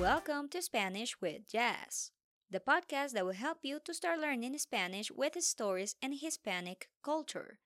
Welcome 0.00 0.48
to 0.50 0.62
Spanish 0.62 1.20
with 1.20 1.48
Jazz, 1.50 2.12
the 2.48 2.60
podcast 2.60 3.14
that 3.14 3.26
will 3.26 3.32
help 3.32 3.58
you 3.62 3.80
to 3.84 3.92
start 3.92 4.20
learning 4.20 4.56
Spanish 4.58 5.10
with 5.10 5.42
stories 5.42 5.96
and 6.00 6.14
Hispanic 6.14 6.88
culture. 7.02 7.58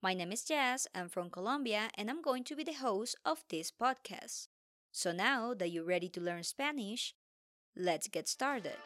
My 0.00 0.14
name 0.14 0.30
is 0.30 0.44
Jazz, 0.44 0.86
I'm 0.94 1.08
from 1.08 1.28
Colombia, 1.28 1.88
and 1.98 2.08
I'm 2.08 2.22
going 2.22 2.44
to 2.44 2.54
be 2.54 2.62
the 2.62 2.74
host 2.74 3.16
of 3.24 3.42
this 3.50 3.72
podcast. 3.72 4.46
So 4.92 5.10
now 5.10 5.54
that 5.54 5.72
you're 5.72 5.84
ready 5.84 6.08
to 6.10 6.20
learn 6.20 6.44
Spanish, 6.44 7.16
let's 7.76 8.06
get 8.06 8.28
started. 8.28 8.76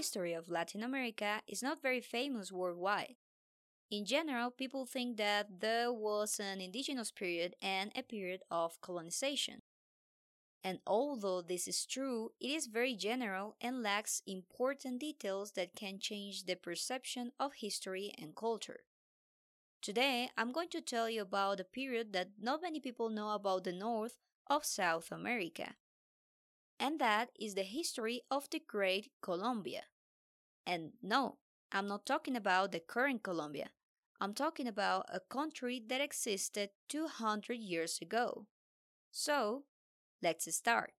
History 0.00 0.32
of 0.32 0.48
Latin 0.48 0.82
America 0.82 1.42
is 1.46 1.62
not 1.62 1.82
very 1.82 2.00
famous 2.00 2.50
worldwide. 2.50 3.16
In 3.90 4.06
general, 4.06 4.50
people 4.50 4.86
think 4.86 5.18
that 5.18 5.60
there 5.60 5.92
was 5.92 6.40
an 6.40 6.58
indigenous 6.58 7.10
period 7.10 7.54
and 7.60 7.92
a 7.94 8.02
period 8.02 8.40
of 8.50 8.80
colonization. 8.80 9.60
And 10.64 10.78
although 10.86 11.42
this 11.42 11.68
is 11.68 11.84
true, 11.84 12.30
it 12.40 12.50
is 12.50 12.66
very 12.78 12.94
general 12.96 13.56
and 13.60 13.82
lacks 13.82 14.22
important 14.26 15.00
details 15.00 15.52
that 15.52 15.76
can 15.76 15.98
change 15.98 16.44
the 16.44 16.54
perception 16.54 17.32
of 17.38 17.60
history 17.60 18.14
and 18.16 18.34
culture. 18.34 18.80
Today, 19.82 20.30
I'm 20.38 20.52
going 20.52 20.70
to 20.70 20.80
tell 20.80 21.10
you 21.10 21.20
about 21.20 21.60
a 21.60 21.74
period 21.78 22.14
that 22.14 22.30
not 22.40 22.62
many 22.62 22.80
people 22.80 23.10
know 23.10 23.32
about 23.34 23.64
the 23.64 23.72
north 23.72 24.16
of 24.46 24.64
South 24.64 25.12
America, 25.12 25.74
and 26.80 26.98
that 26.98 27.28
is 27.38 27.54
the 27.54 27.62
history 27.62 28.22
of 28.30 28.48
the 28.50 28.62
Great 28.66 29.12
Colombia. 29.20 29.82
And 30.66 30.92
no, 31.02 31.36
I'm 31.70 31.86
not 31.86 32.06
talking 32.06 32.34
about 32.34 32.72
the 32.72 32.80
current 32.80 33.22
Colombia. 33.22 33.70
I'm 34.20 34.34
talking 34.34 34.66
about 34.66 35.06
a 35.12 35.20
country 35.20 35.82
that 35.88 36.00
existed 36.00 36.70
200 36.88 37.54
years 37.54 37.98
ago. 38.00 38.46
So, 39.10 39.64
let's 40.22 40.52
start. 40.54 40.92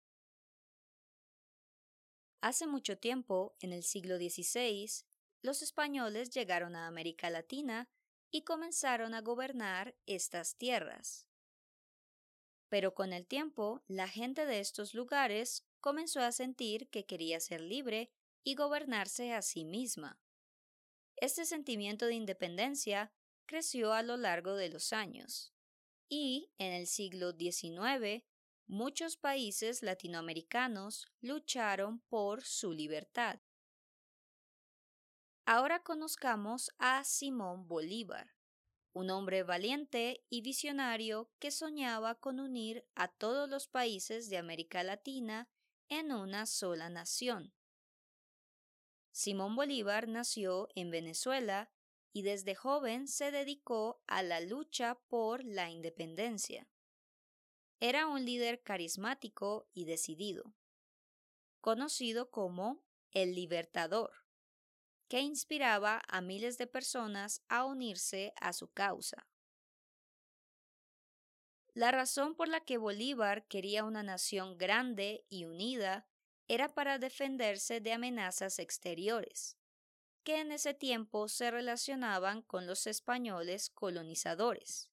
Hace 2.44 2.66
mucho 2.68 2.96
tiempo, 2.96 3.54
en 3.62 3.74
el 3.74 3.84
siglo 3.84 4.18
XVI, 4.18 5.04
los 5.44 5.62
españoles 5.62 6.32
llegaron 6.32 6.76
a 6.76 6.88
América 6.88 7.30
Latina 7.30 7.88
y 8.32 8.42
comenzaron 8.42 9.14
a 9.14 9.22
gobernar 9.22 9.94
estas 10.08 10.56
tierras. 10.58 11.31
Pero 12.72 12.94
con 12.94 13.12
el 13.12 13.28
tiempo, 13.28 13.84
la 13.90 14.08
gente 14.08 14.46
de 14.46 14.62
estos 14.62 14.94
lugares 14.94 15.68
comenzó 15.82 16.22
a 16.22 16.32
sentir 16.32 16.90
que 16.90 17.06
quería 17.06 17.42
ser 17.42 17.60
libre 17.60 18.14
y 18.46 18.56
gobernarse 18.56 19.34
a 19.34 19.42
sí 19.42 19.66
misma. 19.66 20.22
Este 21.18 21.44
sentimiento 21.44 22.06
de 22.06 22.14
independencia 22.14 23.12
creció 23.46 23.92
a 23.92 24.04
lo 24.04 24.16
largo 24.16 24.56
de 24.56 24.70
los 24.70 24.94
años, 24.94 25.54
y 26.08 26.50
en 26.60 26.72
el 26.72 26.88
siglo 26.88 27.34
XIX 27.34 28.24
muchos 28.68 29.18
países 29.18 29.84
latinoamericanos 29.84 31.12
lucharon 31.20 32.00
por 32.08 32.42
su 32.42 32.72
libertad. 32.72 33.42
Ahora 35.46 35.84
conozcamos 35.84 36.72
a 36.78 37.04
Simón 37.04 37.68
Bolívar, 37.68 38.34
un 38.94 39.10
hombre 39.10 39.44
valiente 39.44 40.26
y 40.30 40.42
visionario 40.42 41.30
que 41.40 41.52
soñaba 41.52 42.16
con 42.16 42.40
unir 42.40 42.86
a 42.96 43.08
todos 43.08 43.50
los 43.50 43.68
países 43.68 44.30
de 44.30 44.38
América 44.38 44.84
Latina 44.84 45.50
en 45.88 46.12
una 46.12 46.46
sola 46.46 46.90
nación. 46.90 47.54
Simón 49.12 49.56
Bolívar 49.56 50.08
nació 50.08 50.70
en 50.76 50.90
Venezuela 50.90 51.72
y 52.14 52.24
desde 52.24 52.56
joven 52.56 53.08
se 53.08 53.32
dedicó 53.32 54.02
a 54.08 54.24
la 54.24 54.42
lucha 54.42 54.96
por 55.08 55.44
la 55.44 55.70
independencia. 55.70 56.68
Era 57.80 58.08
un 58.08 58.26
líder 58.26 58.62
carismático 58.62 59.68
y 59.74 59.86
decidido, 59.86 60.54
conocido 61.62 62.30
como 62.30 62.84
el 63.12 63.34
Libertador, 63.36 64.21
que 65.12 65.20
inspiraba 65.20 66.02
a 66.08 66.22
miles 66.22 66.58
de 66.58 66.68
personas 66.68 67.44
a 67.50 67.66
unirse 67.66 68.34
a 68.40 68.54
su 68.54 68.70
causa. 68.72 69.28
La 71.74 71.92
razón 71.92 72.34
por 72.34 72.48
la 72.48 72.62
que 72.62 72.78
Bolívar 72.78 73.46
quería 73.50 73.84
una 73.84 74.04
nación 74.04 74.58
grande 74.58 75.26
y 75.28 75.44
unida 75.44 76.08
era 76.48 76.74
para 76.74 76.98
defenderse 76.98 77.82
de 77.82 77.92
amenazas 77.92 78.58
exteriores, 78.58 79.58
que 80.24 80.40
en 80.40 80.54
ese 80.54 80.74
tiempo 80.74 81.28
se 81.28 81.52
relacionaban 81.52 82.42
con 82.42 82.66
los 82.66 82.88
españoles 82.88 83.70
colonizadores. 83.70 84.92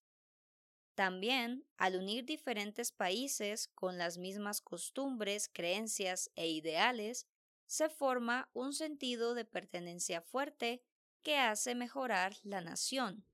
También, 0.97 1.65
al 1.77 1.95
unir 1.95 2.25
diferentes 2.25 2.91
países 2.91 3.69
con 3.69 3.99
las 3.99 4.19
mismas 4.19 4.63
costumbres, 4.63 5.49
creencias 5.49 6.33
e 6.35 6.49
ideales, 6.49 7.29
se 7.69 7.91
forma 7.91 8.49
un 8.55 8.73
sentido 8.73 9.35
de 9.35 9.45
pertenencia 9.45 10.23
fuerte 10.23 10.83
que 11.23 11.37
hace 11.37 11.75
mejorar 11.75 12.35
la 12.43 12.63
nación. 12.63 13.25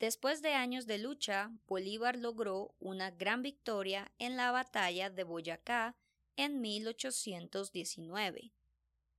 Después 0.00 0.42
de 0.42 0.52
años 0.52 0.86
de 0.86 0.98
lucha, 0.98 1.52
Bolívar 1.68 2.16
logró 2.18 2.74
una 2.80 3.12
gran 3.12 3.42
victoria 3.42 4.12
en 4.18 4.36
la 4.36 4.50
batalla 4.50 5.08
de 5.08 5.22
Boyacá 5.22 5.96
en 6.36 6.60
1819, 6.60 8.52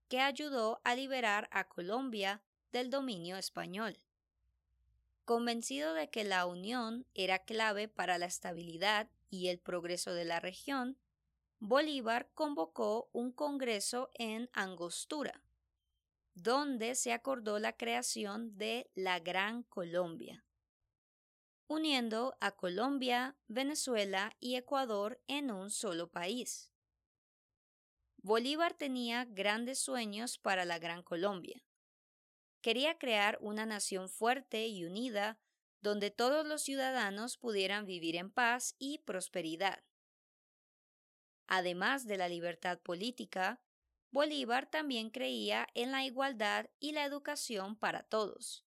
que 0.09 0.19
ayudó 0.19 0.81
a 0.83 0.93
liberar 0.93 1.47
a 1.51 1.67
Colombia 1.67 2.43
del 2.73 2.89
dominio 2.89 3.37
español. 3.37 3.99
Convencido 5.23 5.93
de 5.93 6.09
que 6.09 6.25
la 6.25 6.45
unión 6.45 7.05
era 7.13 7.39
clave 7.39 7.87
para 7.87 8.17
la 8.17 8.25
estabilidad 8.25 9.09
y 9.29 9.47
el 9.47 9.59
progreso 9.59 10.13
de 10.13 10.25
la 10.25 10.39
región, 10.39 10.97
Bolívar 11.59 12.29
convocó 12.33 13.09
un 13.13 13.31
congreso 13.31 14.09
en 14.13 14.49
Angostura, 14.53 15.41
donde 16.33 16.95
se 16.95 17.13
acordó 17.13 17.59
la 17.59 17.73
creación 17.73 18.57
de 18.57 18.89
la 18.95 19.19
Gran 19.19 19.63
Colombia 19.63 20.43
uniendo 21.67 22.37
a 22.39 22.51
Colombia, 22.51 23.35
Venezuela 23.47 24.33
y 24.39 24.55
Ecuador 24.55 25.21
en 25.27 25.51
un 25.51 25.69
solo 25.69 26.09
país. 26.09 26.71
Bolívar 28.17 28.73
tenía 28.73 29.25
grandes 29.25 29.79
sueños 29.79 30.37
para 30.37 30.65
la 30.65 30.79
Gran 30.79 31.03
Colombia. 31.03 31.63
Quería 32.61 32.97
crear 32.97 33.37
una 33.41 33.65
nación 33.65 34.09
fuerte 34.09 34.67
y 34.67 34.85
unida 34.85 35.37
donde 35.81 36.09
todos 36.09 36.45
los 36.45 36.63
ciudadanos 36.63 37.37
pudieran 37.37 37.85
vivir 37.85 38.15
en 38.15 38.31
paz 38.31 38.75
y 38.79 38.99
prosperidad. 38.99 39.83
Además 41.47 42.05
de 42.05 42.17
la 42.17 42.27
libertad 42.27 42.79
política, 42.79 43.61
Bolívar 44.11 44.69
también 44.69 45.09
creía 45.09 45.67
en 45.73 45.91
la 45.91 46.05
igualdad 46.05 46.69
y 46.79 46.91
la 46.91 47.05
educación 47.05 47.75
para 47.75 48.03
todos. 48.03 48.65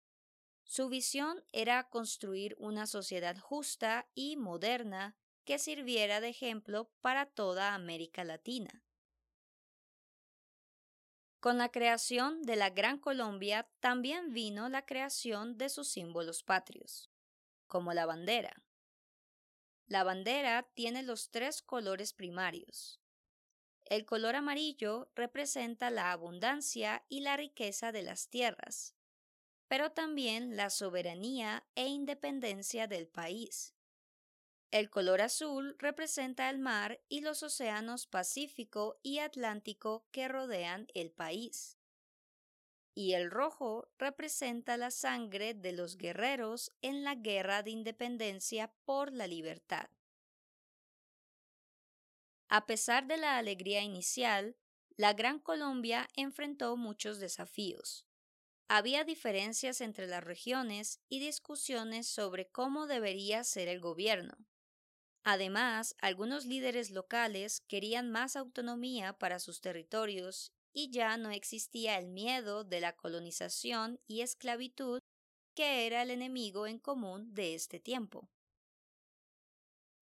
Su 0.64 0.88
visión 0.88 1.42
era 1.52 1.88
construir 1.88 2.54
una 2.58 2.86
sociedad 2.86 3.36
justa 3.38 4.08
y 4.14 4.36
moderna 4.36 5.16
que 5.44 5.58
sirviera 5.58 6.20
de 6.20 6.28
ejemplo 6.28 6.90
para 7.00 7.26
toda 7.26 7.74
América 7.74 8.24
Latina. 8.24 8.84
Con 11.40 11.56
la 11.56 11.70
creación 11.70 12.42
de 12.42 12.56
la 12.56 12.70
Gran 12.70 12.98
Colombia 12.98 13.68
también 13.80 14.32
vino 14.32 14.68
la 14.68 14.84
creación 14.84 15.56
de 15.56 15.70
sus 15.70 15.88
símbolos 15.88 16.42
patrios, 16.42 17.10
como 17.66 17.94
la 17.94 18.04
bandera. 18.04 18.62
La 19.90 20.04
bandera 20.04 20.70
tiene 20.74 21.02
los 21.02 21.32
tres 21.32 21.62
colores 21.62 22.12
primarios. 22.12 23.00
El 23.86 24.06
color 24.06 24.36
amarillo 24.36 25.10
representa 25.16 25.90
la 25.90 26.12
abundancia 26.12 27.04
y 27.08 27.22
la 27.22 27.36
riqueza 27.36 27.90
de 27.90 28.02
las 28.02 28.28
tierras, 28.28 28.94
pero 29.66 29.90
también 29.90 30.56
la 30.56 30.70
soberanía 30.70 31.66
e 31.74 31.88
independencia 31.88 32.86
del 32.86 33.08
país. 33.08 33.74
El 34.70 34.90
color 34.90 35.22
azul 35.22 35.74
representa 35.80 36.48
el 36.50 36.60
mar 36.60 37.00
y 37.08 37.22
los 37.22 37.42
océanos 37.42 38.06
Pacífico 38.06 39.00
y 39.02 39.18
Atlántico 39.18 40.06
que 40.12 40.28
rodean 40.28 40.86
el 40.94 41.10
país. 41.10 41.79
Y 42.94 43.14
el 43.14 43.30
rojo 43.30 43.88
representa 43.98 44.76
la 44.76 44.90
sangre 44.90 45.54
de 45.54 45.72
los 45.72 45.96
guerreros 45.96 46.72
en 46.82 47.04
la 47.04 47.14
guerra 47.14 47.62
de 47.62 47.70
independencia 47.70 48.72
por 48.84 49.12
la 49.12 49.26
libertad. 49.26 49.88
A 52.48 52.66
pesar 52.66 53.06
de 53.06 53.16
la 53.16 53.38
alegría 53.38 53.80
inicial, 53.82 54.56
la 54.96 55.12
Gran 55.12 55.38
Colombia 55.38 56.08
enfrentó 56.16 56.76
muchos 56.76 57.20
desafíos. 57.20 58.06
Había 58.68 59.04
diferencias 59.04 59.80
entre 59.80 60.06
las 60.06 60.22
regiones 60.22 61.00
y 61.08 61.20
discusiones 61.20 62.08
sobre 62.08 62.48
cómo 62.48 62.86
debería 62.86 63.44
ser 63.44 63.68
el 63.68 63.80
gobierno. 63.80 64.34
Además, 65.22 65.94
algunos 66.00 66.44
líderes 66.44 66.90
locales 66.90 67.60
querían 67.62 68.10
más 68.10 68.36
autonomía 68.36 69.12
para 69.12 69.38
sus 69.38 69.60
territorios 69.60 70.52
y 70.72 70.90
ya 70.90 71.16
no 71.16 71.30
existía 71.30 71.98
el 71.98 72.08
miedo 72.08 72.64
de 72.64 72.80
la 72.80 72.94
colonización 72.94 74.00
y 74.06 74.20
esclavitud 74.22 75.00
que 75.54 75.86
era 75.86 76.02
el 76.02 76.10
enemigo 76.10 76.66
en 76.66 76.78
común 76.78 77.34
de 77.34 77.54
este 77.54 77.80
tiempo. 77.80 78.28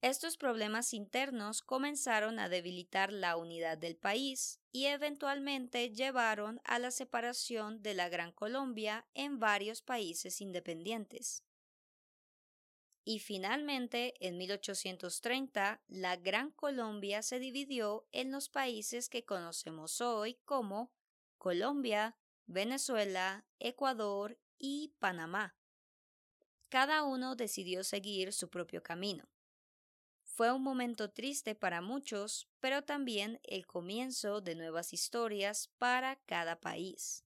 Estos 0.01 0.37
problemas 0.37 0.95
internos 0.95 1.61
comenzaron 1.61 2.39
a 2.39 2.49
debilitar 2.49 3.13
la 3.13 3.37
unidad 3.37 3.77
del 3.77 3.97
país 3.97 4.61
y 4.71 4.87
eventualmente 4.87 5.91
llevaron 5.91 6.61
a 6.63 6.79
la 6.79 6.93
separación 6.93 7.83
de 7.83 7.95
la 7.95 8.09
Gran 8.09 8.31
Colombia 8.31 9.09
en 9.15 9.41
varios 9.41 9.83
países 9.83 10.41
independientes. 10.41 11.43
Y 13.11 13.21
finalmente, 13.21 14.13
en 14.21 14.37
1830, 14.37 15.81
la 15.89 16.17
Gran 16.17 16.51
Colombia 16.51 17.23
se 17.23 17.39
dividió 17.39 18.07
en 18.13 18.31
los 18.31 18.51
países 18.51 19.09
que 19.09 19.25
conocemos 19.25 20.03
hoy 20.03 20.35
como 20.45 20.93
Colombia, 21.39 22.19
Venezuela, 22.45 23.47
Ecuador 23.61 24.39
y 24.59 24.93
Panamá. 24.99 25.57
Cada 26.69 27.03
uno 27.03 27.35
decidió 27.35 27.83
seguir 27.83 28.35
su 28.35 28.51
propio 28.51 28.83
camino. 28.83 29.27
Fue 30.23 30.53
un 30.53 30.63
momento 30.63 31.11
triste 31.11 31.55
para 31.55 31.81
muchos, 31.81 32.47
pero 32.61 32.85
también 32.85 33.41
el 33.43 33.67
comienzo 33.67 34.43
de 34.43 34.55
nuevas 34.55 34.93
historias 34.93 35.69
para 35.79 36.17
cada 36.27 36.61
país. 36.61 37.25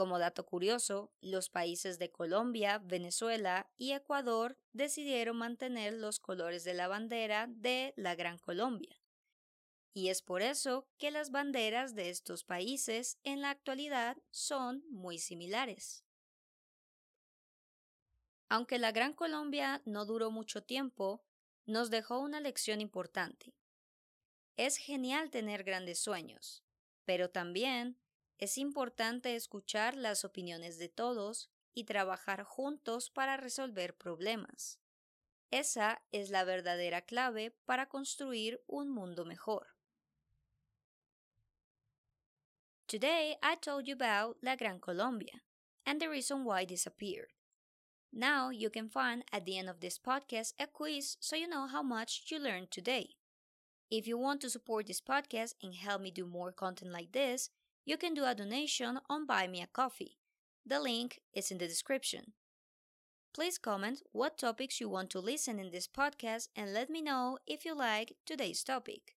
Como 0.00 0.18
dato 0.18 0.46
curioso, 0.46 1.12
los 1.20 1.50
países 1.50 1.98
de 1.98 2.10
Colombia, 2.10 2.78
Venezuela 2.78 3.70
y 3.76 3.92
Ecuador 3.92 4.56
decidieron 4.72 5.36
mantener 5.36 5.92
los 5.92 6.18
colores 6.20 6.64
de 6.64 6.72
la 6.72 6.88
bandera 6.88 7.48
de 7.50 7.92
la 7.98 8.14
Gran 8.14 8.38
Colombia. 8.38 8.98
Y 9.92 10.08
es 10.08 10.22
por 10.22 10.40
eso 10.40 10.88
que 10.96 11.10
las 11.10 11.30
banderas 11.30 11.94
de 11.94 12.08
estos 12.08 12.44
países 12.44 13.18
en 13.24 13.42
la 13.42 13.50
actualidad 13.50 14.16
son 14.30 14.82
muy 14.88 15.18
similares. 15.18 16.02
Aunque 18.48 18.78
la 18.78 18.92
Gran 18.92 19.12
Colombia 19.12 19.82
no 19.84 20.06
duró 20.06 20.30
mucho 20.30 20.62
tiempo, 20.62 21.22
nos 21.66 21.90
dejó 21.90 22.20
una 22.20 22.40
lección 22.40 22.80
importante. 22.80 23.54
Es 24.56 24.78
genial 24.78 25.28
tener 25.28 25.62
grandes 25.62 25.98
sueños, 25.98 26.64
pero 27.04 27.28
también 27.28 27.98
es 28.40 28.56
importante 28.56 29.36
escuchar 29.36 29.94
las 29.94 30.24
opiniones 30.24 30.78
de 30.78 30.88
todos 30.88 31.50
y 31.74 31.84
trabajar 31.84 32.42
juntos 32.42 33.10
para 33.10 33.36
resolver 33.36 33.94
problemas. 33.94 34.80
Esa 35.50 36.02
es 36.10 36.30
la 36.30 36.44
verdadera 36.44 37.02
clave 37.02 37.50
para 37.66 37.88
construir 37.88 38.62
un 38.66 38.88
mundo 38.88 39.26
mejor. 39.26 39.76
Today 42.86 43.36
I 43.42 43.56
told 43.60 43.84
you 43.84 43.94
about 43.94 44.38
La 44.40 44.56
Gran 44.56 44.80
Colombia 44.80 45.44
and 45.84 46.00
the 46.00 46.08
reason 46.08 46.44
why 46.44 46.62
it 46.62 46.70
disappeared. 46.70 47.28
Now 48.10 48.50
you 48.50 48.70
can 48.70 48.88
find 48.88 49.22
at 49.30 49.44
the 49.44 49.58
end 49.58 49.68
of 49.68 49.80
this 49.80 49.98
podcast 49.98 50.54
a 50.58 50.66
quiz 50.66 51.18
so 51.20 51.36
you 51.36 51.46
know 51.46 51.68
how 51.68 51.82
much 51.82 52.24
you 52.30 52.38
learned 52.38 52.70
today. 52.70 53.16
If 53.90 54.06
you 54.06 54.18
want 54.18 54.40
to 54.40 54.50
support 54.50 54.86
this 54.86 55.00
podcast 55.00 55.54
and 55.62 55.74
help 55.74 56.00
me 56.00 56.10
do 56.10 56.26
more 56.26 56.52
content 56.52 56.92
like 56.92 57.12
this, 57.12 57.50
you 57.84 57.96
can 57.96 58.14
do 58.14 58.24
a 58.24 58.34
donation 58.34 59.00
on 59.08 59.26
Buy 59.26 59.46
Me 59.46 59.62
a 59.62 59.66
Coffee. 59.66 60.18
The 60.66 60.80
link 60.80 61.20
is 61.34 61.50
in 61.50 61.58
the 61.58 61.66
description. 61.66 62.32
Please 63.32 63.58
comment 63.58 64.02
what 64.12 64.38
topics 64.38 64.80
you 64.80 64.88
want 64.88 65.10
to 65.10 65.20
listen 65.20 65.58
in 65.58 65.70
this 65.70 65.86
podcast 65.88 66.48
and 66.56 66.72
let 66.72 66.90
me 66.90 67.00
know 67.00 67.38
if 67.46 67.64
you 67.64 67.74
like 67.74 68.16
today's 68.26 68.64
topic. 68.64 69.14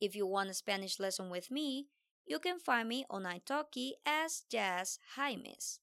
If 0.00 0.16
you 0.16 0.26
want 0.26 0.50
a 0.50 0.54
Spanish 0.54 0.98
lesson 0.98 1.30
with 1.30 1.50
me, 1.50 1.88
you 2.26 2.38
can 2.38 2.58
find 2.58 2.88
me 2.88 3.04
on 3.10 3.24
italki 3.24 3.92
as 4.06 4.44
Jazz 4.50 4.98
Jaimes. 5.16 5.78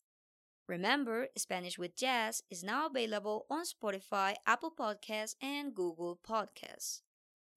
Remember, 0.67 1.27
Spanish 1.37 1.77
with 1.77 1.95
Jazz 1.95 2.41
is 2.49 2.63
now 2.63 2.87
available 2.87 3.45
on 3.49 3.63
Spotify, 3.65 4.35
Apple 4.47 4.71
Podcasts, 4.71 5.35
and 5.41 5.75
Google 5.75 6.19
Podcasts. 6.27 7.01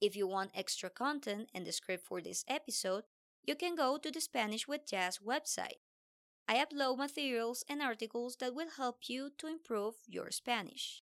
If 0.00 0.16
you 0.16 0.26
want 0.26 0.50
extra 0.54 0.90
content 0.90 1.48
and 1.54 1.66
the 1.66 1.72
script 1.72 2.04
for 2.06 2.20
this 2.20 2.44
episode, 2.48 3.04
you 3.46 3.54
can 3.54 3.74
go 3.74 3.98
to 3.98 4.10
the 4.10 4.20
Spanish 4.20 4.66
with 4.66 4.86
Jazz 4.86 5.18
website. 5.18 5.80
I 6.46 6.56
upload 6.56 6.98
materials 6.98 7.64
and 7.68 7.80
articles 7.80 8.36
that 8.40 8.54
will 8.54 8.70
help 8.76 9.08
you 9.08 9.30
to 9.38 9.46
improve 9.46 9.94
your 10.06 10.30
Spanish. 10.30 11.02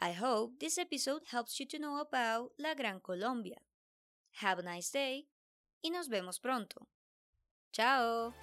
I 0.00 0.12
hope 0.12 0.60
this 0.60 0.76
episode 0.76 1.22
helps 1.30 1.58
you 1.58 1.66
to 1.66 1.78
know 1.78 2.00
about 2.00 2.52
La 2.58 2.74
Gran 2.74 3.00
Colombia. 3.00 3.60
Have 4.40 4.58
a 4.58 4.62
nice 4.62 4.90
day 4.90 5.26
y 5.82 5.90
nos 5.90 6.08
vemos 6.08 6.38
pronto. 6.38 6.86
Chao. 7.72 8.34